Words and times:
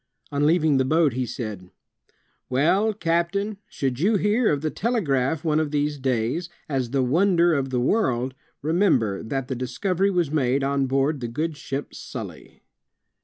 On 0.31 0.47
leaving 0.47 0.77
the 0.77 0.83
boat 0.83 1.13
he 1.13 1.27
said, 1.27 1.69
"Well, 2.49 2.91
captain, 2.91 3.57
should 3.69 3.99
you 3.99 4.15
hear 4.15 4.51
of 4.51 4.61
the 4.61 4.71
telegraph 4.71 5.43
one 5.43 5.59
of 5.59 5.69
these 5.69 5.99
days, 5.99 6.49
as 6.67 6.89
the 6.89 7.03
wonder 7.03 7.53
of 7.53 7.69
the 7.69 7.79
world, 7.79 8.33
remember 8.63 9.21
that 9.21 9.47
the 9.47 9.53
discovery 9.53 10.09
was 10.09 10.31
made 10.31 10.63
on 10.63 10.87
board 10.87 11.19
the 11.19 11.27
good 11.27 11.55
ship 11.55 11.91
StMy.'' 11.91 12.61